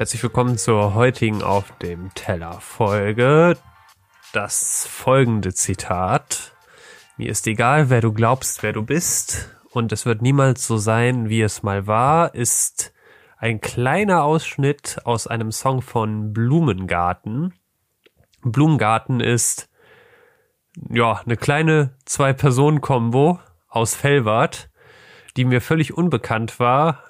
Herzlich 0.00 0.22
willkommen 0.22 0.56
zur 0.56 0.94
heutigen 0.94 1.42
Auf 1.42 1.76
dem 1.76 2.14
Teller 2.14 2.58
Folge. 2.62 3.58
Das 4.32 4.86
folgende 4.86 5.52
Zitat. 5.52 6.56
Mir 7.18 7.28
ist 7.28 7.46
egal, 7.46 7.90
wer 7.90 8.00
du 8.00 8.10
glaubst, 8.10 8.62
wer 8.62 8.72
du 8.72 8.82
bist. 8.82 9.54
Und 9.72 9.92
es 9.92 10.06
wird 10.06 10.22
niemals 10.22 10.66
so 10.66 10.78
sein, 10.78 11.28
wie 11.28 11.42
es 11.42 11.62
mal 11.62 11.86
war, 11.86 12.34
ist 12.34 12.94
ein 13.36 13.60
kleiner 13.60 14.24
Ausschnitt 14.24 15.00
aus 15.04 15.26
einem 15.26 15.52
Song 15.52 15.82
von 15.82 16.32
Blumengarten. 16.32 17.52
Blumengarten 18.40 19.20
ist 19.20 19.68
ja 20.88 21.20
eine 21.26 21.36
kleine 21.36 21.94
Zwei-Personen-Kombo 22.06 23.38
aus 23.68 23.96
Fellwart, 23.96 24.70
die 25.36 25.44
mir 25.44 25.60
völlig 25.60 25.92
unbekannt 25.92 26.58
war, 26.58 27.04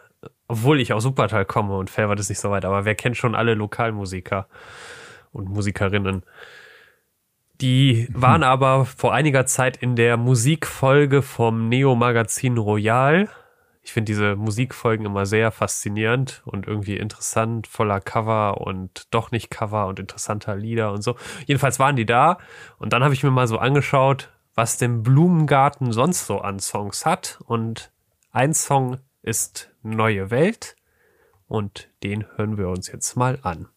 obwohl 0.51 0.81
ich 0.81 0.93
aus 0.93 1.05
Supertal 1.05 1.45
komme 1.45 1.77
und 1.77 1.91
Felwart 1.91 2.19
ist 2.19 2.29
nicht 2.29 2.41
so 2.41 2.51
weit, 2.51 2.65
aber 2.65 2.85
wer 2.85 2.97
kennt 2.97 3.17
schon 3.17 3.37
alle 3.37 3.55
Lokalmusiker 3.55 4.49
und 5.31 5.49
Musikerinnen? 5.49 6.25
Die 7.61 8.09
waren 8.13 8.43
aber 8.43 8.85
vor 8.85 9.15
einiger 9.15 9.47
Zeit 9.47 9.77
in 9.77 9.95
der 9.95 10.17
Musikfolge 10.17 11.23
vom 11.23 11.69
Neo-Magazin 11.69 12.59
Royal. 12.59 13.29
Ich 13.83 13.93
finde 13.93 14.11
diese 14.11 14.35
Musikfolgen 14.35 15.07
immer 15.07 15.25
sehr 15.25 15.53
faszinierend 15.53 16.43
und 16.47 16.67
irgendwie 16.67 16.97
interessant, 16.97 17.69
voller 17.69 18.01
Cover 18.01 18.61
und 18.61 19.07
doch 19.15 19.31
nicht 19.31 19.51
Cover 19.51 19.87
und 19.87 20.01
interessanter 20.01 20.57
Lieder 20.57 20.93
und 20.93 21.03
so. 21.03 21.15
Jedenfalls 21.47 21.79
waren 21.79 21.95
die 21.95 22.07
da 22.07 22.39
und 22.79 22.93
dann 22.93 23.05
habe 23.05 23.15
ich 23.15 23.23
mir 23.23 23.31
mal 23.31 23.47
so 23.47 23.59
angeschaut, 23.59 24.31
was 24.57 24.79
dem 24.79 25.05
Blumengarten 25.05 25.93
sonst 25.93 26.27
so 26.27 26.41
an 26.41 26.59
Songs 26.59 27.07
hat 27.07 27.39
und 27.47 27.93
ein 28.33 28.53
Song 28.53 28.99
ist 29.23 29.70
Neue 29.83 30.31
Welt. 30.31 30.77
Und 31.47 31.91
den 32.03 32.27
hören 32.37 32.59
wir 32.59 32.69
uns 32.69 32.89
jetzt 32.93 33.17
mal 33.17 33.39
an. 33.43 33.69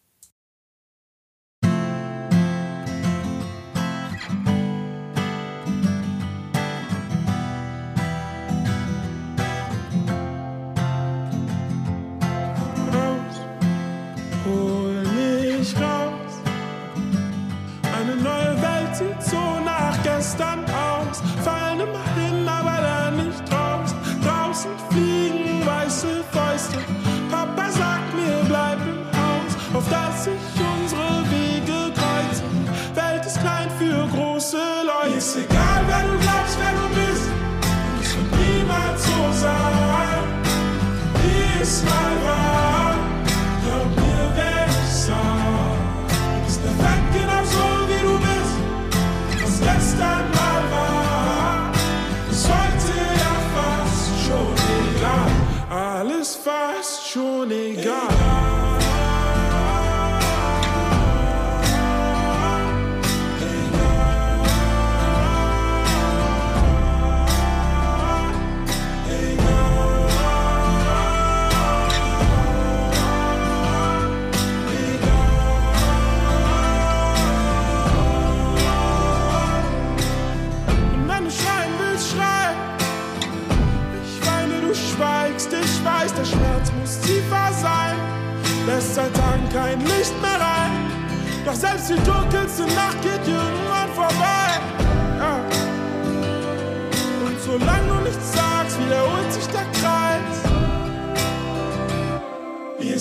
Die 41.64 42.43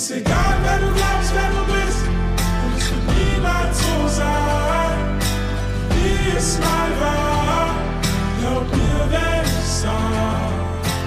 ist 0.03 0.11
egal, 0.11 0.55
wer 0.63 0.79
du 0.79 0.93
glaubst, 0.93 1.31
wer 1.33 1.49
du 1.55 1.63
bist. 1.71 2.03
Und 2.63 2.77
es 2.77 2.89
wird 2.91 3.05
niemals 3.17 3.77
so 3.79 4.07
sein, 4.19 4.97
wie 5.91 6.37
es 6.37 6.59
mal 6.59 6.91
war. 6.99 7.69
Glaub 8.39 8.65
mir, 8.75 9.01
wenn 9.13 9.45
ich 9.45 9.69
sag, 9.81 10.51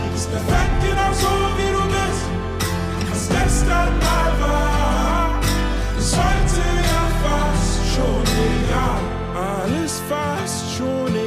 du 0.02 0.12
bist 0.12 0.30
perfekt 0.30 0.78
genau 0.80 1.12
so, 1.12 1.32
wie 1.58 1.72
du 1.76 1.84
bist. 1.96 2.24
Was 3.10 3.28
gestern 3.28 3.92
mal 4.06 4.32
war, 4.40 5.40
ist 5.98 6.16
heute 6.16 6.62
schon 7.92 8.24
egal, 8.48 9.02
alles 9.34 10.00
fast 10.08 10.74
schon 10.74 11.08
egal. 11.08 11.25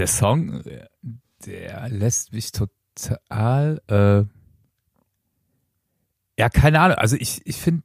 Der 0.00 0.06
Song, 0.06 0.62
der 1.46 1.88
lässt 1.90 2.32
mich 2.32 2.52
total, 2.52 3.80
äh, 3.88 4.24
ja, 6.38 6.48
keine 6.48 6.80
Ahnung. 6.80 6.96
Also 6.96 7.16
ich, 7.16 7.42
ich 7.44 7.56
finde, 7.56 7.82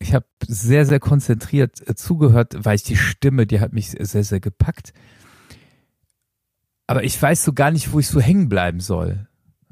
ich 0.00 0.12
habe 0.12 0.26
sehr, 0.46 0.84
sehr 0.86 0.98
konzentriert 0.98 1.88
äh, 1.88 1.94
zugehört, 1.94 2.56
weil 2.64 2.74
ich 2.74 2.82
die 2.82 2.96
Stimme, 2.96 3.46
die 3.46 3.60
hat 3.60 3.72
mich 3.72 3.90
sehr, 3.90 4.24
sehr 4.24 4.40
gepackt. 4.40 4.92
Aber 6.88 7.04
ich 7.04 7.20
weiß 7.20 7.44
so 7.44 7.52
gar 7.52 7.70
nicht, 7.70 7.92
wo 7.92 8.00
ich 8.00 8.08
so 8.08 8.20
hängen 8.20 8.48
bleiben 8.48 8.80
soll. 8.80 9.28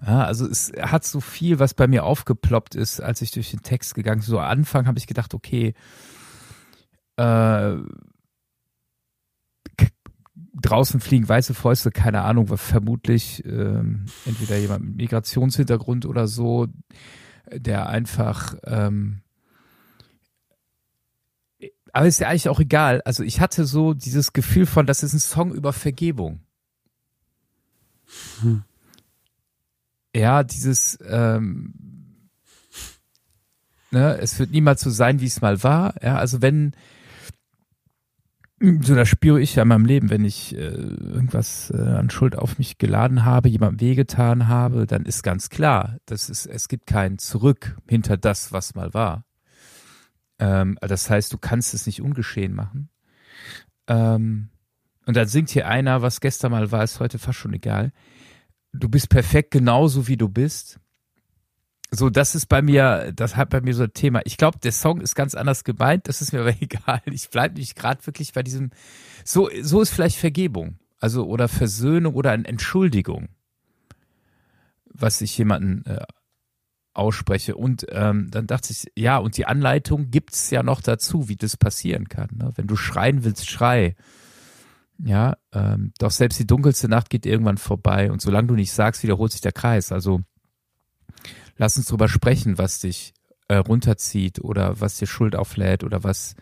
Ja, 0.06 0.24
also 0.24 0.46
es 0.46 0.72
hat 0.80 1.04
so 1.04 1.20
viel, 1.20 1.58
was 1.58 1.74
bei 1.74 1.88
mir 1.88 2.04
aufgeploppt 2.04 2.76
ist, 2.76 3.00
als 3.00 3.20
ich 3.20 3.32
durch 3.32 3.50
den 3.50 3.62
Text 3.62 3.96
gegangen 3.96 4.20
bin. 4.20 4.28
So 4.28 4.38
am 4.38 4.48
Anfang 4.48 4.86
habe 4.86 4.98
ich 4.98 5.08
gedacht, 5.08 5.34
okay, 5.34 5.74
äh, 7.16 7.76
draußen 10.54 11.00
fliegen 11.00 11.28
weiße 11.28 11.54
Fäuste, 11.54 11.90
keine 11.90 12.22
Ahnung, 12.22 12.48
war 12.50 12.58
vermutlich 12.58 13.44
ähm, 13.44 14.06
entweder 14.26 14.56
jemand 14.58 14.84
mit 14.84 14.96
Migrationshintergrund 14.96 16.06
oder 16.06 16.26
so, 16.26 16.66
der 17.52 17.88
einfach 17.88 18.56
ähm, 18.64 19.22
aber 21.92 22.06
ist 22.06 22.20
ja 22.20 22.28
eigentlich 22.28 22.48
auch 22.48 22.60
egal. 22.60 23.02
Also 23.04 23.22
ich 23.24 23.40
hatte 23.40 23.64
so 23.64 23.94
dieses 23.94 24.32
Gefühl 24.32 24.66
von, 24.66 24.86
das 24.86 25.02
ist 25.02 25.12
ein 25.12 25.18
Song 25.18 25.52
über 25.52 25.72
Vergebung. 25.72 26.40
Hm. 28.40 28.62
Ja, 30.14 30.42
dieses 30.42 30.98
ähm, 31.04 31.74
ne, 33.90 34.18
es 34.18 34.38
wird 34.38 34.50
niemals 34.50 34.80
so 34.80 34.90
sein, 34.90 35.20
wie 35.20 35.26
es 35.26 35.40
mal 35.40 35.62
war. 35.62 35.94
Ja, 36.02 36.16
also 36.16 36.42
wenn 36.42 36.72
So, 38.62 38.94
das 38.94 39.08
spüre 39.08 39.40
ich 39.40 39.54
ja 39.54 39.62
in 39.62 39.68
meinem 39.68 39.86
Leben, 39.86 40.10
wenn 40.10 40.22
ich 40.22 40.54
äh, 40.54 40.58
irgendwas 40.58 41.70
äh, 41.70 41.80
an 41.80 42.10
Schuld 42.10 42.36
auf 42.36 42.58
mich 42.58 42.76
geladen 42.76 43.24
habe, 43.24 43.48
jemandem 43.48 43.80
wehgetan 43.80 44.48
habe, 44.48 44.86
dann 44.86 45.06
ist 45.06 45.22
ganz 45.22 45.48
klar, 45.48 45.96
dass 46.04 46.28
es, 46.28 46.44
es 46.44 46.68
gibt 46.68 46.86
kein 46.86 47.16
Zurück 47.18 47.78
hinter 47.88 48.18
das, 48.18 48.52
was 48.52 48.74
mal 48.74 48.92
war. 48.92 49.24
Ähm, 50.38 50.76
das 50.82 51.08
heißt, 51.08 51.32
du 51.32 51.38
kannst 51.38 51.72
es 51.72 51.86
nicht 51.86 52.02
ungeschehen 52.02 52.54
machen. 52.54 52.90
Ähm, 53.86 54.50
und 55.06 55.16
dann 55.16 55.26
singt 55.26 55.48
hier 55.48 55.66
einer, 55.66 56.02
was 56.02 56.20
gestern 56.20 56.52
mal 56.52 56.70
war, 56.70 56.84
ist 56.84 57.00
heute 57.00 57.18
fast 57.18 57.38
schon 57.38 57.54
egal. 57.54 57.92
Du 58.74 58.90
bist 58.90 59.08
perfekt 59.08 59.52
genauso 59.52 60.06
wie 60.06 60.18
du 60.18 60.28
bist. 60.28 60.80
So, 61.92 62.08
das 62.08 62.36
ist 62.36 62.46
bei 62.46 62.62
mir, 62.62 63.12
das 63.14 63.34
hat 63.34 63.50
bei 63.50 63.60
mir 63.60 63.74
so 63.74 63.82
ein 63.82 63.92
Thema. 63.92 64.20
Ich 64.24 64.36
glaube, 64.36 64.58
der 64.60 64.70
Song 64.70 65.00
ist 65.00 65.16
ganz 65.16 65.34
anders 65.34 65.64
gemeint, 65.64 66.06
das 66.06 66.22
ist 66.22 66.32
mir 66.32 66.40
aber 66.40 66.54
egal. 66.60 67.02
Ich 67.06 67.30
bleibe 67.30 67.58
nicht 67.58 67.76
gerade 67.76 68.06
wirklich 68.06 68.32
bei 68.32 68.42
diesem, 68.42 68.70
so, 69.24 69.50
so 69.60 69.80
ist 69.80 69.90
vielleicht 69.90 70.16
Vergebung. 70.16 70.78
Also, 71.00 71.26
oder 71.26 71.48
Versöhnung 71.48 72.14
oder 72.14 72.30
eine 72.30 72.46
Entschuldigung, 72.46 73.28
was 74.84 75.20
ich 75.22 75.36
jemanden 75.38 75.84
äh, 75.86 76.04
ausspreche. 76.92 77.56
Und 77.56 77.86
ähm, 77.90 78.28
dann 78.30 78.46
dachte 78.46 78.72
ich, 78.72 78.86
ja, 78.96 79.18
und 79.18 79.36
die 79.36 79.46
Anleitung 79.46 80.10
gibt's 80.10 80.50
ja 80.50 80.62
noch 80.62 80.82
dazu, 80.82 81.28
wie 81.28 81.36
das 81.36 81.56
passieren 81.56 82.08
kann. 82.08 82.28
Ne? 82.34 82.52
Wenn 82.54 82.66
du 82.66 82.76
schreien 82.76 83.24
willst, 83.24 83.48
schrei. 83.48 83.96
Ja, 84.98 85.38
ähm, 85.52 85.92
doch 85.98 86.10
selbst 86.10 86.38
die 86.38 86.46
dunkelste 86.46 86.88
Nacht 86.88 87.08
geht 87.08 87.24
irgendwann 87.24 87.56
vorbei 87.56 88.12
und 88.12 88.20
solange 88.20 88.48
du 88.48 88.54
nicht 88.54 88.72
sagst, 88.72 89.02
wiederholt 89.02 89.32
sich 89.32 89.40
der 89.40 89.52
Kreis. 89.52 89.92
Also 89.92 90.20
lass 91.60 91.76
uns 91.76 91.86
drüber 91.86 92.08
sprechen, 92.08 92.56
was 92.58 92.80
dich 92.80 93.12
äh, 93.48 93.56
runterzieht 93.56 94.40
oder 94.40 94.80
was 94.80 94.96
dir 94.96 95.06
Schuld 95.06 95.36
auflädt 95.36 95.84
oder 95.84 96.02
was 96.02 96.34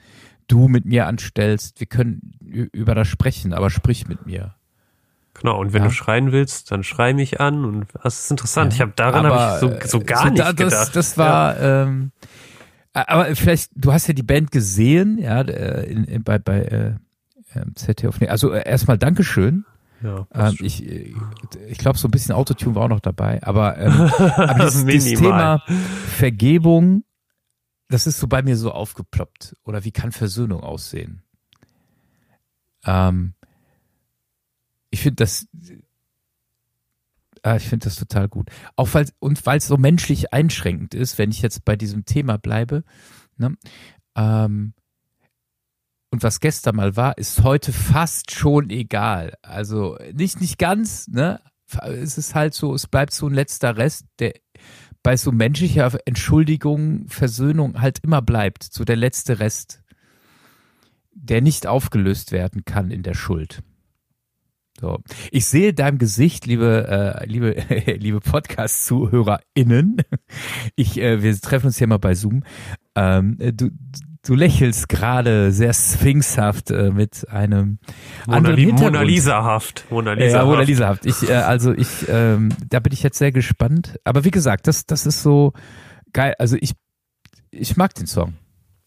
du 0.47 0.69
mit 0.69 0.85
mir 0.87 1.07
anstellst. 1.07 1.81
Wir 1.81 1.87
können 1.89 2.33
über 2.41 2.95
das 2.95 3.09
sprechen, 3.09 3.53
aber 3.53 3.69
sprich 3.69 4.07
mit 4.09 4.25
mir. 4.27 4.55
Genau, 5.35 5.61
und 5.61 5.73
wenn 5.73 5.83
Ja. 5.83 5.89
du 5.89 5.95
schreien 5.95 6.33
willst, 6.33 6.71
dann 6.71 6.83
schrei 6.85 7.13
mich 7.15 7.41
an 7.41 7.65
und 7.65 7.87
das 8.03 8.21
ist 8.25 8.31
interessant. 8.31 8.73
Ja. 8.73 8.77
Ich 8.77 8.81
habe 8.81 8.93
daran 8.97 9.27
Aber, 9.27 9.39
habe 9.41 9.77
ich 9.77 9.85
so, 9.91 9.99
so 9.99 10.05
gar 10.05 10.27
äh, 10.27 10.31
nicht 10.31 10.41
da- 10.41 10.53
das, 10.53 10.57
gedacht. 10.73 10.97
Das 10.97 11.19
war, 11.19 11.59
ähm, 11.61 12.13
aber 12.93 13.35
vielleicht, 13.37 13.71
du 13.75 13.93
hast 13.93 14.07
ja 14.09 14.15
die 14.15 14.23
Band 14.23 14.51
gesehen, 14.51 15.19
ja, 15.19 15.41
äh, 15.43 15.85
in, 15.91 16.05
in, 16.05 16.23
bei, 16.25 16.39
bei 16.39 16.61
äh, 16.63 16.95
ähm, 17.55 17.75
ZDF. 17.77 18.21
Nee, 18.21 18.29
Also 18.29 18.53
äh, 18.53 18.69
erstmal 18.69 18.99
Dankeschön. 18.99 19.65
Ja, 20.03 20.27
Ähm, 20.33 20.57
ich 20.61 20.85
äh, 20.87 21.15
ich 21.69 21.79
glaube, 21.79 21.99
so 21.99 22.09
ein 22.09 22.11
bisschen 22.11 22.35
Autotune 22.35 22.75
war 22.75 22.85
auch 22.85 22.89
noch 22.89 23.01
dabei, 23.01 23.43
aber, 23.43 23.79
ähm, 23.79 23.93
aber 24.37 24.65
dieses, 24.65 24.87
dieses. 24.87 25.19
Thema 25.19 25.63
Vergebung, 26.17 27.05
das 27.89 28.07
ist 28.07 28.19
so 28.19 28.29
bei 28.29 28.43
mir 28.43 28.57
so 28.57 28.71
aufgeploppt. 28.73 29.57
Oder 29.65 29.85
wie 29.85 29.91
kann 29.91 30.13
Versöhnung 30.13 30.63
aussehen? 30.63 31.23
Ähm, 32.85 33.35
ich 34.91 35.01
finde 35.01 35.17
das, 35.17 35.47
äh, 37.43 37.57
ich 37.57 37.69
finde 37.69 37.85
das 37.85 37.97
total 37.97 38.29
gut. 38.29 38.51
Auch 38.77 38.93
weil 38.95 39.09
und 39.19 39.45
weil 39.47 39.59
es 39.59 39.67
so 39.67 39.77
menschlich 39.77 40.33
einschränkend 40.33 40.95
ist, 40.95 41.19
wenn 41.19 41.31
ich 41.31 41.43
jetzt 41.43 41.65
bei 41.65 41.77
diesem 41.77 42.05
Thema 42.05 42.39
bleibe. 42.39 42.85
Ne? 43.37 43.57
Ähm, 44.17 44.75
und 46.11 46.23
was 46.23 46.41
gestern 46.41 46.77
mal 46.77 46.97
war, 46.97 47.19
ist 47.19 47.43
heute 47.43 47.73
fast 47.73 48.31
schon 48.31 48.71
egal. 48.71 49.35
Also 49.43 49.99
nicht 50.13 50.41
nicht 50.41 50.59
ganz, 50.59 51.09
ne? 51.09 51.41
Es 51.83 52.17
ist 52.17 52.35
halt 52.35 52.55
so, 52.55 52.75
es 52.75 52.87
bleibt 52.87 53.13
so 53.13 53.27
ein 53.27 53.35
letzter 53.35 53.77
Rest, 53.77 54.07
der 54.19 54.33
bei 55.03 55.17
so 55.17 55.33
menschlicher 55.33 55.99
Entschuldigung, 56.07 57.09
Versöhnung 57.09 57.81
halt 57.81 58.01
immer 58.03 58.23
bleibt, 58.23 58.63
so 58.63 58.85
der 58.85 58.97
letzte 58.97 59.39
Rest, 59.39 59.83
der 61.13 61.41
nicht 61.41 61.67
aufgelöst 61.67 62.33
werden 62.33 62.65
kann 62.65 62.91
in 62.91 63.03
der 63.03 63.15
Schuld. 63.15 63.63
So. 64.81 64.99
Ich 65.33 65.47
sehe 65.47 65.75
deinem 65.75 65.99
Gesicht, 65.99 66.47
liebe, 66.47 66.87
äh, 66.89 67.27
liebe, 67.27 67.57
liebe 67.99 68.21
Podcast-ZuhörerInnen. 68.21 70.03
Ich, 70.77 70.99
äh, 70.99 71.21
wir 71.23 71.37
treffen 71.41 71.67
uns 71.67 71.79
hier 71.79 71.89
mal 71.89 71.99
bei 71.99 72.15
Zoom. 72.15 72.45
Ähm, 72.95 73.37
äh, 73.41 73.53
du, 73.53 73.71
du 74.25 74.35
lächelst 74.35 74.89
gerade 74.89 75.53
sehr 75.53 75.73
sphinxhaft 75.73 76.71
äh, 76.71 76.91
mit 76.91 77.29
einem 77.29 77.79
Mona, 78.27 78.37
anderen 78.37 78.57
Li. 78.57 78.73
Mona 78.73 79.03
Lisa-haft. 79.03 79.87
Mona 79.91 80.15
Ja, 80.15 80.25
Lisa-haft. 80.25 80.47
Mona 80.47 80.63
Lisa-haft. 80.63 81.07
Ich, 81.07 81.29
äh, 81.29 81.35
also 81.35 81.73
ich, 81.73 82.09
ähm, 82.09 82.51
da 82.69 82.81
bin 82.81 82.93
ich 82.93 83.03
jetzt 83.03 83.19
sehr 83.19 83.33
gespannt. 83.33 83.99
Aber 84.05 84.25
wie 84.25 84.31
gesagt, 84.31 84.67
das, 84.67 84.87
das 84.87 85.07
ist 85.07 85.23
so 85.23 85.53
geil. 86.13 86.35
Also 86.39 86.57
ich, 86.61 86.73
ich 87.51 87.77
mag 87.77 87.95
den 87.95 88.07
Song. 88.07 88.35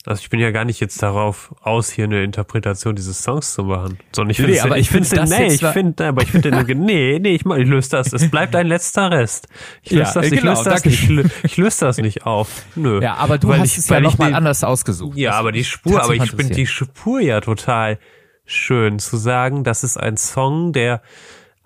Also 0.06 0.22
ich 0.22 0.30
bin 0.32 0.40
ja 0.40 0.50
gar 0.52 0.66
nicht 0.66 0.80
jetzt 0.80 1.04
darauf 1.04 1.54
aus, 1.62 1.92
hier 1.92 2.06
eine 2.06 2.24
Interpretation 2.24 2.96
dieses 2.96 3.22
Songs 3.24 3.54
zu 3.54 3.64
machen. 3.64 4.00
Sondern 4.16 4.32
ich 4.32 4.40
Nee, 4.40 4.46
finde, 4.46 4.64
aber 4.64 4.78
ich 4.80 4.90
finde, 4.90 5.10
das 5.10 5.30
nee, 5.30 5.48
ich 5.48 5.62
finde, 5.64 6.08
aber 6.08 6.24
ich 6.24 6.32
finde, 6.32 6.50
nee, 6.76 7.20
nee, 7.20 7.36
ich, 7.36 7.46
ich 7.46 7.68
löse 7.68 7.90
das. 7.92 8.12
Es 8.12 8.30
bleibt 8.32 8.56
ein 8.56 8.66
letzter 8.68 9.12
Rest. 9.12 9.48
Ich 9.84 9.92
löse 9.92 10.02
Ja, 10.02 10.14
das, 10.14 10.24
äh, 10.24 10.34
ich 10.34 10.40
genau, 10.42 10.52
löse 10.54 10.64
das, 10.70 10.86
ich, 10.86 11.10
ich 11.44 11.58
löse 11.58 11.86
das 11.86 11.98
nicht 11.98 12.26
auf. 12.26 12.64
Nö. 12.76 13.00
Ja, 13.02 13.16
aber 13.16 13.38
du 13.38 13.50
Weil 13.50 13.60
hast 13.60 13.74
ich- 13.74 13.78
es 13.80 13.90
ja 13.90 14.00
nochmal 14.00 14.34
anders 14.34 14.64
ausgesucht. 14.64 15.18
Ja, 15.18 15.34
aber 15.34 15.52
die 15.52 15.64
Spur, 15.64 16.02
aber 16.04 16.16
ich 16.16 16.32
finde 16.32 16.56
die. 16.56 16.66
Spur 16.66 17.20
ja 17.22 17.40
total 17.42 18.00
schön 18.46 18.98
zu 18.98 19.18
sagen, 19.18 19.64
das 19.64 19.84
ist 19.84 19.98
ein 19.98 20.18
Song, 20.18 20.74
der 20.74 21.02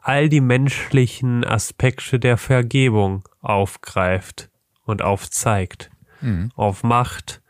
all 0.02 0.28
die 0.30 0.42
menschlichen 0.42 1.46
Aspekte 1.46 2.20
der 2.20 2.38
Vergebung 2.38 3.24
aufgreift 3.42 4.50
und 4.86 5.02
aufzeigt, 5.02 5.90
Mhm. 6.22 6.52
aufmacht 6.56 7.42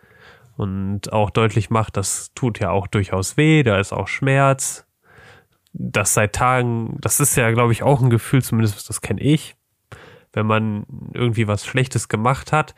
und 0.58 1.12
auch 1.12 1.30
deutlich 1.30 1.70
macht, 1.70 1.98
das 1.98 2.32
tut 2.34 2.60
ja 2.60 2.72
auch 2.72 2.88
durchaus 2.88 3.38
weh, 3.38 3.64
da 3.64 3.80
ist 3.80 3.94
auch 3.94 4.08
Schmerz. 4.08 4.86
Das 5.74 6.14
seit 6.14 6.34
Tagen, 6.34 6.98
das 7.02 7.20
ist 7.20 7.36
ja, 7.36 7.52
glaube 7.52 7.74
ich, 7.74 7.84
auch 7.84 8.02
ein 8.02 8.10
Gefühl, 8.10 8.42
zumindest 8.42 8.88
das 8.88 9.02
kenne 9.02 9.22
ich, 9.22 9.56
wenn 10.32 10.46
man 10.46 10.86
irgendwie 11.14 11.48
was 11.48 11.66
Schlechtes 11.66 12.08
gemacht 12.08 12.54
hat. 12.54 12.76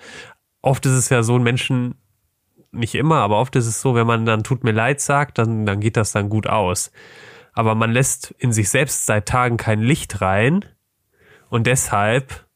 Oft 0.64 0.86
ist 0.88 0.94
es 0.94 1.10
ja 1.10 1.22
so, 1.22 1.38
Menschen 1.38 1.96
nicht 2.72 2.96
immer, 2.96 3.18
aber 3.18 3.40
oft 3.40 3.56
ist 3.56 3.68
es 3.68 3.82
so, 3.82 3.96
wenn 3.96 4.08
man 4.08 4.26
dann 4.26 4.44
tut 4.44 4.64
mir 4.64 4.72
leid 4.72 5.00
sagt, 5.00 5.38
dann, 5.38 5.66
dann 5.66 5.80
geht 5.80 5.98
das 5.98 6.12
dann 6.12 6.30
gut 6.30 6.48
aus. 6.48 6.92
Aber 7.54 7.76
man 7.76 7.92
lässt 7.92 8.32
in 8.40 8.52
sich 8.52 8.70
selbst 8.70 9.06
seit 9.06 9.28
Tagen 9.28 9.58
kein 9.58 9.80
Licht 9.80 10.22
rein 10.22 10.66
und 11.50 11.68
deshalb 11.68 12.48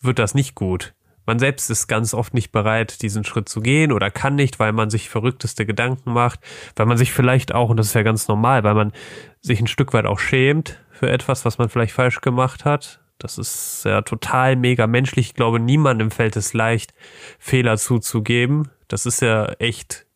wird 0.00 0.18
das 0.18 0.34
nicht 0.34 0.54
gut. 0.54 0.95
Man 1.26 1.38
selbst 1.38 1.68
ist 1.70 1.88
ganz 1.88 2.14
oft 2.14 2.34
nicht 2.34 2.52
bereit, 2.52 3.02
diesen 3.02 3.24
Schritt 3.24 3.48
zu 3.48 3.60
gehen 3.60 3.92
oder 3.92 4.10
kann 4.10 4.36
nicht, 4.36 4.58
weil 4.58 4.72
man 4.72 4.90
sich 4.90 5.10
verrückteste 5.10 5.66
Gedanken 5.66 6.12
macht, 6.12 6.40
weil 6.76 6.86
man 6.86 6.96
sich 6.96 7.12
vielleicht 7.12 7.54
auch, 7.54 7.68
und 7.68 7.76
das 7.76 7.88
ist 7.88 7.94
ja 7.94 8.02
ganz 8.02 8.28
normal, 8.28 8.62
weil 8.64 8.74
man 8.74 8.92
sich 9.40 9.60
ein 9.60 9.66
Stück 9.66 9.92
weit 9.92 10.06
auch 10.06 10.20
schämt 10.20 10.80
für 10.92 11.10
etwas, 11.10 11.44
was 11.44 11.58
man 11.58 11.68
vielleicht 11.68 11.92
falsch 11.92 12.20
gemacht 12.20 12.64
hat. 12.64 13.00
Das 13.18 13.38
ist 13.38 13.84
ja 13.84 14.02
total 14.02 14.56
mega 14.56 14.86
menschlich. 14.86 15.28
Ich 15.28 15.34
glaube, 15.34 15.58
niemandem 15.58 16.10
fällt 16.10 16.36
es 16.36 16.52
leicht, 16.52 16.94
Fehler 17.38 17.76
zuzugeben. 17.76 18.70
Das 18.88 19.06
ist 19.06 19.20
ja 19.22 19.46
echt 19.58 20.06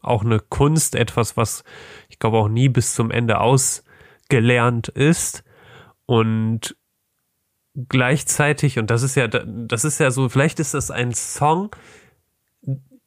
auch 0.00 0.24
eine 0.24 0.38
Kunst, 0.38 0.94
etwas, 0.94 1.36
was 1.36 1.64
ich 2.08 2.18
glaube 2.18 2.38
auch 2.38 2.48
nie 2.48 2.68
bis 2.68 2.94
zum 2.94 3.10
Ende 3.10 3.40
ausgelernt 3.40 4.88
ist. 4.88 5.42
Und 6.06 6.76
gleichzeitig, 7.88 8.78
und 8.78 8.90
das 8.90 9.02
ist 9.02 9.14
ja, 9.14 9.28
das 9.28 9.84
ist 9.84 10.00
ja 10.00 10.10
so, 10.10 10.28
vielleicht 10.28 10.60
ist 10.60 10.74
das 10.74 10.90
ein 10.90 11.12
Song, 11.12 11.74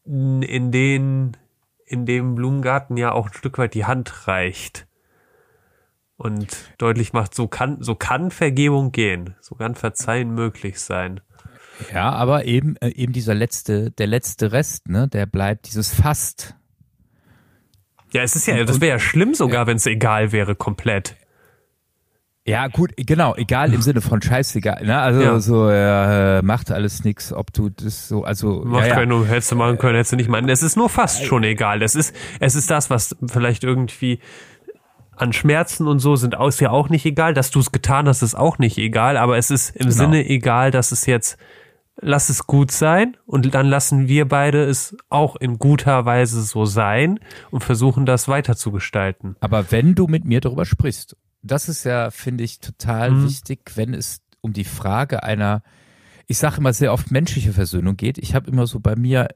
in 0.06 0.72
den, 0.72 1.38
in 1.86 2.06
dem 2.06 2.36
Blumengarten 2.36 2.98
ja 2.98 3.12
auch 3.12 3.28
ein 3.28 3.34
Stück 3.34 3.58
weit 3.58 3.74
die 3.74 3.86
Hand 3.86 4.28
reicht 4.28 4.88
und 6.18 6.74
deutlich 6.78 7.14
macht, 7.14 7.34
so 7.34 7.48
kann, 7.48 7.82
so 7.82 7.96
kann 7.96 8.32
Vergebung 8.32 8.92
gehen, 8.92 9.36
so 9.40 9.56
kann 9.56 9.76
Verzeihen 9.76 10.34
möglich 10.34 10.80
sein. 10.80 11.22
Ja, 11.94 12.12
aber 12.12 12.46
eben, 12.46 12.76
äh, 12.78 12.90
eben 12.90 13.14
dieser 13.14 13.34
letzte, 13.34 13.92
der 13.92 14.08
letzte 14.08 14.52
Rest, 14.52 14.90
ne, 14.90 15.08
der 15.08 15.26
bleibt 15.26 15.68
dieses 15.68 15.94
Fast. 15.94 16.56
Ja, 18.12 18.24
es 18.24 18.36
ist 18.36 18.48
ja, 18.48 18.64
das 18.64 18.82
wäre 18.82 18.94
ja 18.94 19.00
schlimm 19.00 19.34
sogar, 19.34 19.68
wenn 19.68 19.78
es 19.78 19.86
egal 19.86 20.32
wäre, 20.32 20.56
komplett. 20.56 21.16
Ja, 22.50 22.68
gut, 22.68 22.92
genau, 22.98 23.36
egal 23.36 23.74
im 23.74 23.82
Sinne 23.82 24.02
von 24.02 24.22
scheißegal, 24.22 24.84
ne? 24.86 25.00
Also 25.00 25.22
Ja. 25.22 25.40
so 25.40 25.70
äh, 25.70 26.42
macht 26.42 26.72
alles 26.72 27.04
nix, 27.04 27.32
ob 27.32 27.54
du 27.54 27.70
das 27.70 28.08
so, 28.08 28.24
also 28.24 28.64
Mach 28.66 28.82
ja, 28.82 28.88
ja. 28.88 28.96
können, 28.96 29.26
hättest 29.26 29.52
du 29.52 29.56
machen 29.56 29.78
können, 29.78 29.96
hättest 29.96 30.14
du 30.14 30.16
nicht 30.16 30.30
machen. 30.30 30.50
Es 30.50 30.64
ist 30.64 30.76
nur 30.76 30.90
fast 30.90 31.24
schon 31.26 31.44
egal. 31.44 31.82
Es 31.84 31.94
ist, 31.96 32.16
es 32.40 32.56
ist 32.56 32.72
das, 32.72 32.90
was 32.90 33.16
vielleicht 33.28 33.64
irgendwie 33.64 34.20
an 35.16 35.34
Schmerzen 35.34 35.88
und 35.88 36.00
so 36.00 36.16
sind 36.16 36.36
aus 36.38 36.60
ja 36.60 36.70
auch 36.72 36.90
nicht 36.90 37.06
egal. 37.06 37.34
Dass 37.34 37.52
du 37.52 37.60
es 37.60 37.72
getan 37.72 38.08
hast, 38.08 38.22
ist 38.24 38.36
auch 38.36 38.58
nicht 38.58 38.78
egal. 38.78 39.18
Aber 39.18 39.38
es 39.38 39.52
ist 39.52 39.70
im 39.76 39.84
Genau. 39.88 39.92
Sinne 39.92 40.26
egal, 40.28 40.72
dass 40.72 40.92
es 40.92 41.06
jetzt, 41.06 41.38
lass 42.02 42.30
es 42.30 42.48
gut 42.48 42.72
sein 42.72 43.18
und 43.26 43.54
dann 43.54 43.68
lassen 43.68 44.08
wir 44.08 44.28
beide 44.28 44.64
es 44.64 44.96
auch 45.10 45.36
in 45.36 45.60
guter 45.60 46.06
Weise 46.06 46.42
so 46.42 46.66
sein 46.66 47.20
und 47.52 47.64
versuchen 47.64 48.06
das 48.06 48.28
weiter 48.30 48.56
zu 48.56 48.72
gestalten. 48.72 49.36
Aber 49.42 49.72
wenn 49.72 49.94
du 49.94 50.08
mit 50.08 50.24
mir 50.26 50.40
darüber 50.42 50.66
sprichst, 50.66 51.16
das 51.42 51.70
ist 51.70 51.84
ja, 51.86 52.12
finde 52.12 52.44
ich, 52.44 52.60
total 52.60 53.12
Mhm. 53.12 53.24
wichtig, 53.26 53.72
wenn 53.76 53.94
es 53.94 54.22
um 54.42 54.54
die 54.54 54.64
Frage 54.66 55.24
einer, 55.24 55.64
ich 56.28 56.38
sage 56.38 56.58
immer 56.58 56.74
sehr 56.74 56.94
oft 56.94 57.12
menschliche 57.12 57.54
Versöhnung 57.54 57.98
geht. 57.98 58.18
Ich 58.18 58.36
habe 58.36 58.50
immer 58.50 58.68
so 58.68 58.80
bei 58.80 58.96
mir 58.96 59.30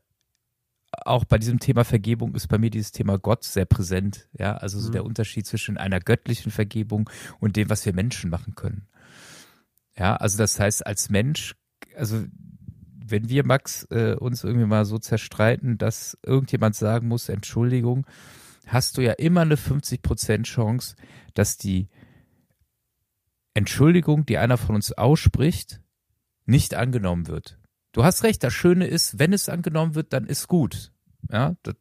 auch 1.06 1.26
bei 1.26 1.40
diesem 1.40 1.60
Thema 1.60 1.84
Vergebung 1.86 2.36
ist 2.36 2.48
bei 2.48 2.60
mir 2.60 2.70
dieses 2.70 2.92
Thema 2.92 3.18
Gott 3.18 3.44
sehr 3.44 3.66
präsent. 3.66 4.30
Ja, 4.38 4.58
also 4.58 4.80
so 4.80 4.90
Mhm. 4.90 4.94
der 4.94 5.06
Unterschied 5.06 5.48
zwischen 5.48 5.78
einer 5.78 6.00
göttlichen 6.00 6.52
Vergebung 6.52 7.10
und 7.40 7.56
dem, 7.56 7.70
was 7.72 7.84
wir 7.86 7.94
Menschen 7.94 8.30
machen 8.30 8.54
können. 8.54 8.88
Ja, 9.98 10.16
also 10.16 10.38
das 10.38 10.60
heißt, 10.60 10.86
als 10.86 11.10
Mensch, 11.10 11.56
also 11.98 12.24
wenn 13.06 13.28
wir, 13.28 13.46
Max, 13.46 13.86
äh, 13.92 14.14
uns 14.14 14.44
irgendwie 14.44 14.66
mal 14.68 14.86
so 14.86 14.98
zerstreiten, 15.00 15.78
dass 15.80 16.18
irgendjemand 16.24 16.76
sagen 16.76 17.08
muss, 17.08 17.28
Entschuldigung, 17.28 18.06
hast 18.68 18.98
du 18.98 19.02
ja 19.02 19.14
immer 19.14 19.42
eine 19.42 19.56
50% 19.56 20.44
Chance, 20.44 20.96
dass 21.34 21.58
die 21.58 21.90
Entschuldigung, 23.54 24.26
die 24.26 24.38
einer 24.38 24.58
von 24.58 24.76
uns 24.76 24.92
ausspricht, 24.94 25.82
nicht 26.46 26.74
angenommen 26.74 27.28
wird. 27.28 27.60
Du 27.92 28.04
hast 28.04 28.24
recht, 28.24 28.44
das 28.44 28.54
Schöne 28.54 28.88
ist, 28.88 29.20
wenn 29.20 29.34
es 29.34 29.50
angenommen 29.50 29.96
wird, 29.96 30.14
dann 30.14 30.26
ist 30.26 30.48
gut. 30.48 30.92
Ja, 31.32 31.56
das, 31.64 31.76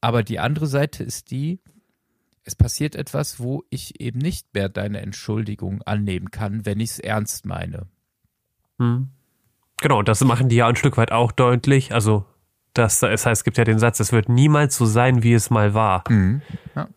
aber 0.00 0.24
die 0.24 0.40
andere 0.40 0.66
Seite 0.66 1.04
ist 1.04 1.30
die, 1.30 1.60
es 2.44 2.56
passiert 2.56 2.96
etwas, 2.96 3.38
wo 3.38 3.62
ich 3.70 4.00
eben 4.00 4.18
nicht 4.18 4.52
mehr 4.52 4.68
deine 4.68 5.00
Entschuldigung 5.00 5.80
annehmen 5.82 6.32
kann, 6.32 6.66
wenn 6.66 6.80
ich 6.80 6.90
es 6.90 6.98
ernst 6.98 7.46
meine. 7.46 7.86
Hm. 8.78 9.10
Genau, 9.80 10.00
und 10.00 10.08
das 10.08 10.22
machen 10.24 10.48
die 10.48 10.56
ja 10.56 10.66
ein 10.66 10.76
Stück 10.76 10.96
weit 10.96 11.12
auch 11.12 11.30
deutlich. 11.30 11.94
Also, 11.94 12.26
das, 12.74 13.00
das 13.00 13.26
heißt, 13.26 13.40
es 13.40 13.44
gibt 13.44 13.58
ja 13.58 13.64
den 13.64 13.78
Satz, 13.78 14.00
es 14.00 14.12
wird 14.12 14.28
niemals 14.28 14.76
so 14.76 14.86
sein, 14.86 15.22
wie 15.22 15.34
es 15.34 15.50
mal 15.50 15.74
war. 15.74 16.04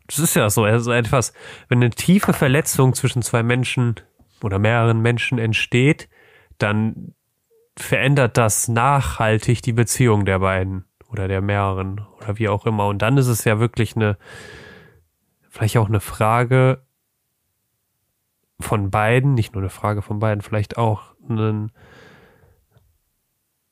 Das 0.08 0.20
ist 0.20 0.36
ja 0.36 0.50
so, 0.50 0.64
also 0.64 0.92
etwas, 0.92 1.34
wenn 1.68 1.80
eine 1.80 1.90
tiefe 1.90 2.34
Verletzung 2.34 2.94
zwischen 2.94 3.22
zwei 3.22 3.44
Menschen 3.44 3.96
oder 4.42 4.60
mehreren 4.60 5.02
Menschen 5.02 5.38
entsteht, 5.38 6.08
dann 6.58 7.14
verändert 7.78 8.38
das 8.38 8.68
nachhaltig 8.68 9.62
die 9.62 9.74
Beziehung 9.74 10.26
der 10.26 10.40
beiden 10.40 10.86
oder 11.10 11.28
der 11.28 11.42
mehreren 11.42 12.06
oder 12.18 12.38
wie 12.38 12.48
auch 12.48 12.66
immer. 12.66 12.88
Und 12.88 13.02
dann 13.02 13.18
ist 13.18 13.28
es 13.28 13.44
ja 13.44 13.60
wirklich 13.60 13.96
eine, 13.96 14.18
vielleicht 15.50 15.78
auch 15.78 15.90
eine 15.90 16.00
Frage 16.00 16.84
von 18.60 18.90
beiden, 18.92 19.34
nicht 19.34 19.54
nur 19.54 19.64
eine 19.64 19.70
Frage 19.70 20.02
von 20.02 20.20
beiden, 20.20 20.42
vielleicht 20.42 20.78
auch 20.78 21.16
ein, 21.30 21.72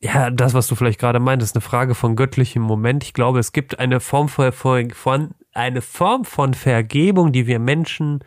ja, 0.04 0.30
das, 0.30 0.54
was 0.54 0.68
du 0.68 0.76
vielleicht 0.76 1.00
gerade 1.00 1.20
meintest, 1.22 1.56
eine 1.56 1.62
Frage 1.62 1.96
von 1.96 2.18
göttlichem 2.18 2.62
Moment. 2.62 3.04
Ich 3.06 3.14
glaube, 3.14 3.40
es 3.40 3.54
gibt 3.54 3.80
eine 3.80 4.02
Form 4.02 4.28
von, 4.28 4.52
von, 4.92 5.32
eine 5.54 5.82
Form 5.82 6.26
von 6.26 6.54
Vergebung, 6.54 7.32
die 7.32 7.48
wir 7.48 7.58
Menschen 7.60 8.22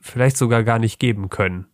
vielleicht 0.00 0.36
sogar 0.36 0.62
gar 0.62 0.78
nicht 0.78 1.00
geben 1.00 1.30
können. 1.30 1.66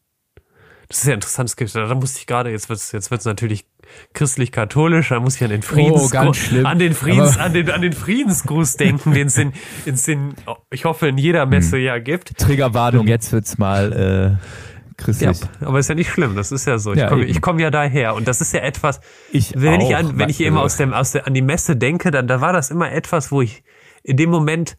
Das 0.89 0.99
ist 1.03 1.07
ja 1.07 1.15
interessant. 1.15 1.51
Es 1.51 1.57
gibt, 1.57 1.75
da 1.75 1.95
musste 1.95 2.19
ich 2.19 2.27
gerade, 2.27 2.51
jetzt 2.51 2.69
wird's, 2.71 2.93
jetzt 2.93 3.11
wird's 3.11 3.27
natürlich 3.27 3.67
christlich-katholisch, 4.15 5.11
da 5.11 5.21
muss 5.21 5.37
ich 5.37 5.45
an 5.45 5.51
den 5.51 5.61
Oh, 5.61 5.67
Friedensgruß, 5.67 6.37
schlimm. 6.37 6.67
an 6.67 6.79
den 6.79 6.95
Friedens, 6.95 7.37
an 7.37 7.53
den, 7.53 7.71
an 7.71 7.83
den 7.83 7.93
Friedensgruß 7.93 8.77
denken, 8.77 9.13
den 9.13 9.27
es 9.27 9.37
in, 9.37 9.53
in, 9.85 10.35
ich 10.71 10.85
hoffe, 10.87 11.09
in 11.09 11.19
jeder 11.19 11.45
Messe 11.47 11.77
Hm. 11.77 11.83
ja 11.85 11.99
gibt. 11.99 12.39
Triggerwarnung, 12.39 13.07
jetzt 13.07 13.33
wird's 13.33 13.59
mal 13.59 14.39
äh, 14.41 14.70
Ja, 15.01 15.33
christlich. 15.33 15.51
aber 15.61 15.79
ist 15.79 15.89
ja 15.89 15.95
nicht 15.95 16.11
schlimm, 16.11 16.37
das 16.37 16.53
ist 16.53 16.67
ja 16.67 16.79
so. 16.79 16.93
Ich 16.93 16.99
Ja, 16.99 17.09
komme 17.09 17.25
ich 17.25 17.41
komm 17.41 17.59
ja 17.59 17.71
daher 17.71 18.15
und 18.15 18.29
das 18.29 18.41
ist 18.41 18.53
ja 18.53 18.61
etwas, 18.61 19.01
Ich 19.33 19.53
wenn 19.57 19.81
ich 19.81 19.95
auch, 19.95 20.01
an, 20.01 20.19
wenn 20.19 20.29
ich 20.29 20.41
immer 20.41 20.63
aus 20.63 20.77
dem, 20.77 20.93
aus 20.93 21.13
der, 21.13 21.27
an 21.27 21.35
die 21.35 21.43
Messe 21.43 21.77
denke, 21.77 22.11
dann, 22.11 22.27
da 22.27 22.41
war 22.41 22.53
das 22.53 22.71
immer 22.71 22.93
etwas, 22.93 23.33
wo 23.33 23.43
ich 23.43 23.63
in 24.03 24.17
dem 24.17 24.31
Moment, 24.31 24.77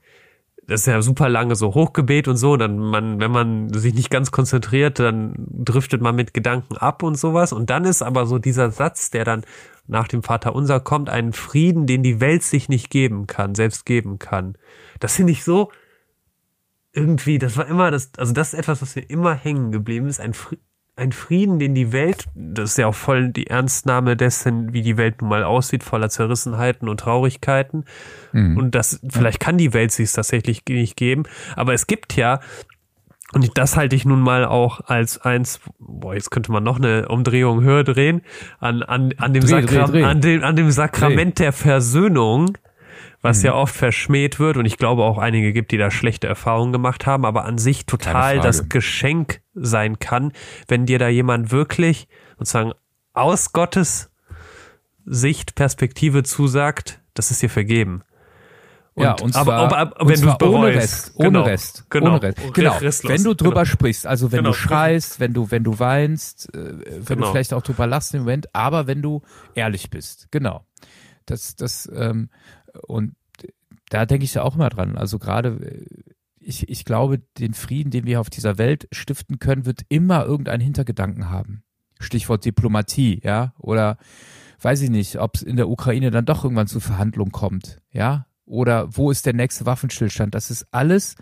das 0.68 0.82
ist 0.82 0.88
ja 0.88 1.01
super 1.01 1.28
lange 1.28 1.56
so 1.56 1.74
Hochgebet 1.74 2.28
und 2.28 2.38
so, 2.38 2.56
dann 2.56 2.78
man, 2.78 3.20
wenn 3.20 3.32
man 3.32 3.74
sich 3.74 3.94
nicht 3.94 4.10
ganz 4.10 4.32
konzentriert, 4.32 5.00
dann 5.00 5.34
driftet 5.38 6.01
man 6.01 6.16
mit 6.16 6.34
Gedanken 6.34 6.78
ab 6.78 7.04
und 7.04 7.18
sowas. 7.18 7.51
Und 7.51 7.70
dann 7.70 7.86
ist 7.86 8.01
aber 8.01 8.25
so 8.25 8.38
dieser 8.38 8.72
Satz, 8.72 9.10
der 9.10 9.25
dann 9.25 9.44
nach 9.88 10.08
dem 10.08 10.24
Vater 10.24 10.56
unser 10.56 10.80
kommt, 10.80 11.10
einen 11.10 11.34
Frieden, 11.34 11.88
den 11.88 12.04
die 12.04 12.22
Welt 12.22 12.44
sich 12.44 12.70
nicht 12.70 12.90
geben 12.90 13.28
kann, 13.28 13.56
selbst 13.56 13.86
geben 13.86 14.20
kann. 14.20 14.56
Das 15.00 15.16
finde 15.16 15.34
ich 15.34 15.44
so, 15.44 15.72
irgendwie, 16.93 17.38
das 17.39 17.57
war 17.57 17.67
immer 17.67 17.91
das, 17.91 18.12
also 18.17 18.33
das 18.33 18.53
ist 18.53 18.60
etwas, 18.60 18.81
was 18.81 18.95
mir 18.95 19.03
immer 19.10 19.33
hängen 19.33 19.71
geblieben 19.71 20.07
ist, 20.07 20.19
ein, 20.19 20.33
Fri- 20.33 20.60
ein 20.98 21.13
Frieden, 21.13 21.57
den 21.57 21.74
die 21.74 21.93
Welt, 21.93 22.25
das 22.36 22.71
ist 22.71 22.77
ja 22.77 22.88
auch 22.88 22.95
voll 22.95 23.29
die 23.29 23.48
Ernstnahme 23.48 24.17
dessen, 24.17 24.74
wie 24.74 24.81
die 24.81 24.98
Welt 24.98 25.21
nun 25.21 25.29
mal 25.29 25.43
aussieht, 25.43 25.83
voller 25.83 26.10
Zerrissenheiten 26.10 26.89
und 26.89 27.00
Traurigkeiten. 27.00 27.86
Und 28.57 28.75
das, 28.75 29.00
vielleicht 29.10 29.39
kann 29.39 29.57
die 29.57 29.74
Welt 29.74 29.91
sich 29.91 30.12
tatsächlich 30.12 30.63
nicht 30.67 30.98
geben, 30.98 31.24
aber 31.55 31.74
es 31.74 31.88
gibt 31.88 32.15
ja, 32.17 32.39
und 33.33 33.57
das 33.57 33.77
halte 33.77 33.95
ich 33.95 34.03
nun 34.03 34.19
mal 34.19 34.43
auch 34.43 34.81
als 34.81 35.17
eins, 35.17 35.62
boah, 35.79 36.13
jetzt 36.13 36.31
könnte 36.31 36.51
man 36.51 36.63
noch 36.63 36.75
eine 36.75 37.07
Umdrehung 37.07 37.62
höher 37.63 37.86
drehen, 37.86 38.21
an, 38.60 38.83
an, 38.83 39.13
an, 39.17 39.33
dem, 39.33 39.45
Dreh, 39.45 39.62
dreh, 39.62 39.62
Sakra 39.62 39.86
dreh. 39.86 40.03
An, 40.03 40.19
dem, 40.19 40.43
an 40.43 40.55
dem 40.57 40.71
Sakrament 40.71 41.39
der 41.39 41.53
Versöhnung, 41.53 42.57
was 43.21 43.43
ja 43.43 43.53
oft 43.53 43.75
verschmäht 43.75 44.39
wird 44.39 44.57
und 44.57 44.65
ich 44.65 44.77
glaube 44.77 45.03
auch 45.03 45.17
einige 45.17 45.53
gibt, 45.53 45.71
die 45.71 45.77
da 45.77 45.91
schlechte 45.91 46.27
Erfahrungen 46.27 46.71
gemacht 46.71 47.05
haben, 47.05 47.25
aber 47.25 47.45
an 47.45 47.57
sich 47.57 47.86
total 47.86 48.39
das 48.39 48.69
Geschenk 48.69 49.41
sein 49.53 50.00
kann, 50.00 50.31
wenn 50.67 50.86
dir 50.86 51.00
da 51.00 51.07
jemand 51.07 51.51
wirklich 51.51 52.07
sozusagen 52.38 52.74
aus 53.13 53.53
Gottes 53.53 54.10
Sicht, 55.05 55.55
Perspektive 55.55 56.24
zusagt, 56.24 57.00
das 57.13 57.31
ist 57.31 57.41
dir 57.41 57.50
vergeben. 57.50 58.03
ja, 58.95 59.13
und 59.13 59.36
aber, 59.36 59.45
zwar, 59.45 59.60
aber, 59.60 59.77
aber 59.77 60.01
und 60.01 60.07
wenn 60.10 60.21
du 60.21 60.27
zwar 60.27 60.41
ohne 60.43 60.67
bereust, 60.71 60.77
Rest, 60.77 61.12
ohne 61.15 61.27
genau, 61.29 61.41
Rest, 61.43 61.86
genau, 61.89 62.10
ohne 62.12 62.21
Rest. 62.21 62.53
Genau. 62.53 62.77
restlos, 62.77 63.12
Wenn 63.12 63.24
du 63.24 63.33
drüber 63.33 63.51
genau. 63.63 63.65
sprichst, 63.65 64.05
also 64.07 64.31
wenn 64.31 64.39
Genau. 64.39 64.50
du 64.50 64.53
schreist, 64.55 65.19
wenn 65.19 65.33
du, 65.33 65.50
wenn 65.50 65.63
du 65.63 65.79
weinst, 65.79 66.53
äh, 66.53 66.57
wenn 66.57 67.05
Genau. 67.05 67.25
du 67.25 67.31
vielleicht 67.31 67.53
auch 67.53 67.62
drüber 67.63 67.88
lachst 67.88 68.13
im 68.13 68.21
Moment, 68.21 68.53
aber 68.53 68.88
wenn 68.88 69.01
du 69.01 69.21
ehrlich 69.55 69.89
bist, 69.89 70.27
genau. 70.31 70.65
Das, 71.25 71.56
das, 71.56 71.90
ähm, 71.94 72.30
und 72.88 73.16
da 73.90 74.06
denke 74.06 74.25
ich 74.25 74.34
ja 74.34 74.44
auch 74.44 74.56
immer 74.56 74.70
dran. 74.70 74.98
Also 74.98 75.20
gerade, 75.20 75.50
äh, 75.50 75.86
ich, 76.40 76.70
ich 76.70 76.86
glaube, 76.86 77.20
den 77.38 77.54
Frieden, 77.54 77.92
den 77.92 78.06
wir 78.06 78.20
auf 78.20 78.30
dieser 78.30 78.58
Welt 78.58 78.88
stiften 78.92 79.40
können, 79.40 79.66
wird 79.66 79.82
immer 79.90 80.25
irgendeinen 80.25 80.62
Hintergedanken 80.62 81.30
haben. 81.30 81.63
Stichwort 82.00 82.46
Diplomatie, 82.46 83.22
ja, 83.24 83.54
oder 83.60 83.98
weiß 84.60 84.82
ich 84.82 84.90
nicht, 84.90 85.20
ob 85.20 85.36
es 85.36 85.44
in 85.44 85.56
der 85.56 85.70
Ukraine 85.70 86.12
dann 86.12 86.25
doch 86.25 86.44
irgendwann 86.44 86.68
zu 86.68 86.80
Verhandlungen 86.80 87.32
kommt, 87.32 87.78
ja, 87.92 88.25
oder 88.46 88.96
wo 88.96 89.12
ist 89.12 89.25
der 89.25 89.34
nächste 89.34 89.66
Waffenstillstand? 89.66 90.34
Das 90.34 90.50
ist 90.50 90.68
alles 90.72 91.16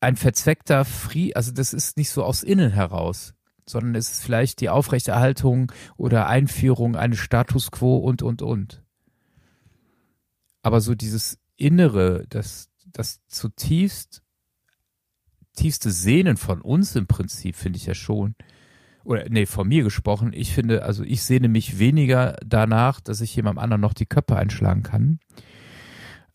ein 0.00 0.16
verzweckter 0.16 0.84
Frieden, 0.84 1.36
also 1.36 1.52
das 1.52 1.74
ist 1.74 1.96
nicht 1.96 2.10
so 2.10 2.24
aus 2.24 2.42
innen 2.42 2.70
heraus, 2.70 3.34
sondern 3.68 3.94
es 3.94 4.10
ist 4.10 4.22
vielleicht 4.22 4.60
die 4.60 4.68
Aufrechterhaltung 4.70 5.72
oder 5.96 6.26
Einführung 6.26 6.96
eines 6.96 7.18
Status 7.18 7.70
quo 7.70 7.96
und, 7.96 8.22
und, 8.22 8.42
und. 8.42 8.82
Aber 10.62 10.80
so 10.80 10.94
dieses 10.94 11.38
Innere, 11.56 12.24
das, 12.28 12.70
das 12.86 13.20
zutiefst, 13.26 14.22
tiefste 15.54 15.90
Sehnen 15.90 16.36
von 16.36 16.60
uns 16.60 16.94
im 16.96 17.06
Prinzip, 17.06 17.56
finde 17.56 17.78
ich 17.78 17.86
ja 17.86 17.94
schon, 17.94 18.34
oder 19.04 19.24
nee, 19.28 19.46
von 19.46 19.66
mir 19.66 19.82
gesprochen, 19.82 20.32
ich 20.34 20.52
finde, 20.52 20.82
also 20.82 21.02
ich 21.02 21.22
sehne 21.22 21.48
mich 21.48 21.78
weniger 21.78 22.36
danach, 22.44 23.00
dass 23.00 23.20
ich 23.22 23.34
jemandem 23.34 23.62
anderen 23.62 23.80
noch 23.80 23.94
die 23.94 24.06
Köpfe 24.06 24.36
einschlagen 24.36 24.82
kann, 24.82 25.18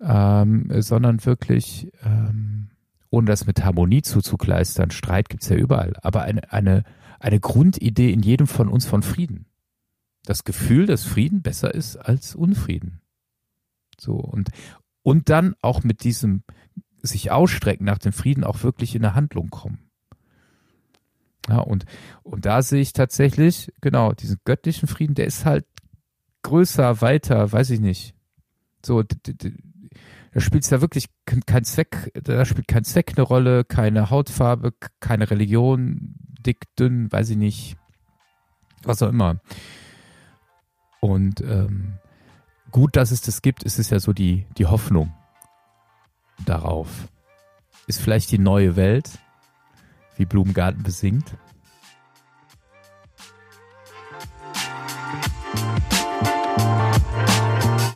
ähm, 0.01 0.67
sondern 0.81 1.23
wirklich, 1.23 1.91
ähm, 2.03 2.69
ohne 3.11 3.27
das 3.27 3.45
mit 3.45 3.63
Harmonie 3.63 4.01
zuzukleistern, 4.01 4.89
Streit 4.91 5.29
gibt's 5.29 5.49
ja 5.49 5.55
überall, 5.55 5.93
aber 6.01 6.23
eine, 6.23 6.51
eine, 6.51 6.83
eine 7.23 7.39
Grundidee 7.39 8.11
in 8.11 8.21
jedem 8.21 8.47
von 8.47 8.67
uns 8.67 8.85
von 8.85 9.01
Frieden. 9.01 9.45
Das 10.25 10.43
Gefühl, 10.43 10.85
dass 10.85 11.05
Frieden 11.05 11.41
besser 11.41 11.73
ist 11.73 11.95
als 11.97 12.35
Unfrieden. 12.35 13.01
So, 13.99 14.15
und, 14.15 14.49
und 15.03 15.29
dann 15.29 15.55
auch 15.61 15.83
mit 15.83 16.03
diesem 16.03 16.43
sich 17.01 17.31
ausstrecken 17.31 17.85
nach 17.85 17.97
dem 17.97 18.13
Frieden 18.13 18.43
auch 18.43 18.63
wirklich 18.63 18.95
in 18.95 19.03
eine 19.03 19.15
Handlung 19.15 19.49
kommen. 19.49 19.79
Ja, 21.49 21.59
und, 21.59 21.85
und 22.23 22.45
da 22.45 22.61
sehe 22.61 22.81
ich 22.81 22.93
tatsächlich, 22.93 23.71
genau, 23.81 24.13
diesen 24.13 24.39
göttlichen 24.45 24.87
Frieden, 24.87 25.15
der 25.15 25.25
ist 25.25 25.45
halt 25.45 25.65
größer, 26.43 27.01
weiter, 27.01 27.51
weiß 27.51 27.69
ich 27.71 27.79
nicht. 27.79 28.15
So, 28.85 29.03
da 29.03 30.39
spielt 30.39 30.69
ja 30.69 30.81
wirklich 30.81 31.07
k- 31.25 31.39
kein 31.45 31.63
Zweck, 31.63 32.11
da 32.21 32.45
spielt 32.45 32.67
kein 32.67 32.83
Zweck 32.85 33.13
eine 33.15 33.23
Rolle, 33.23 33.65
keine 33.65 34.09
Hautfarbe, 34.09 34.73
keine 34.99 35.29
Religion, 35.29 36.15
dick, 36.45 36.75
dünn, 36.75 37.11
weiß 37.11 37.29
ich 37.31 37.37
nicht, 37.37 37.77
was 38.83 39.01
auch 39.01 39.09
immer. 39.09 39.39
Und 40.99 41.41
ähm, 41.41 41.93
gut, 42.71 42.95
dass 42.95 43.11
es 43.11 43.21
das 43.21 43.41
gibt, 43.41 43.63
ist 43.63 43.79
es 43.79 43.89
ja 43.89 43.99
so 43.99 44.13
die, 44.13 44.45
die 44.57 44.65
Hoffnung 44.65 45.13
darauf. 46.45 47.07
Ist 47.87 47.99
vielleicht 47.99 48.31
die 48.31 48.39
neue 48.39 48.75
Welt, 48.75 49.19
wie 50.15 50.25
Blumengarten 50.25 50.83
besingt. 50.83 51.35